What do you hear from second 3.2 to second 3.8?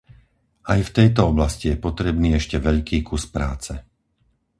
práce.